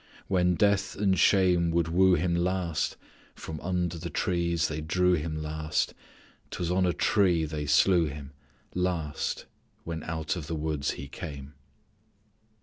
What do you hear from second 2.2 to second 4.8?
last From under the trees